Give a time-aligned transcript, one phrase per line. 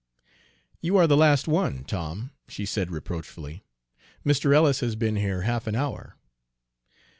[0.81, 3.63] "You are the last one, Tom," she said reproachfully.
[4.25, 4.51] "Mr.
[4.51, 6.17] Ellis has been here half an hour."